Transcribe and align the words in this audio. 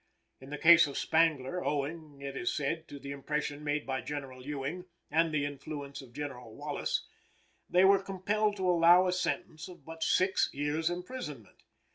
In 0.39 0.49
the 0.49 0.57
case 0.57 0.87
of 0.87 0.97
Spangler, 0.97 1.63
owing, 1.63 2.21
it 2.23 2.35
is 2.35 2.51
said, 2.51 2.87
to 2.87 2.97
the 2.97 3.11
impression 3.11 3.63
made 3.63 3.85
by 3.85 4.01
General 4.01 4.43
Ewing 4.43 4.85
and 5.11 5.31
the 5.31 5.45
influence 5.45 6.01
of 6.01 6.11
General 6.11 6.55
Wallace, 6.55 7.05
they 7.69 7.85
were 7.85 8.01
compelled 8.01 8.55
to 8.57 8.67
allow 8.67 9.05
a 9.05 9.13
sentence 9.13 9.67
of 9.67 9.85
but 9.85 10.01
six 10.01 10.49
years 10.53 10.89
imprisonment. 10.89 11.61